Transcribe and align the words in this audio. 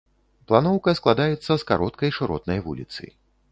Планоўка 0.51 0.93
складаецца 0.99 1.51
з 1.65 1.69
кароткай 1.73 2.09
шыротнай 2.19 2.59
вуліцы. 2.67 3.03